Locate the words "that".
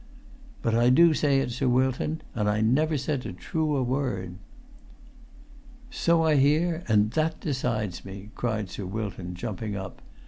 7.11-7.39